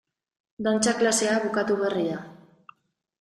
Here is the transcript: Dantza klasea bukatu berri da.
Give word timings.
Dantza 0.67 0.93
klasea 1.01 1.35
bukatu 1.43 1.77
berri 1.83 2.07
da. 2.07 2.17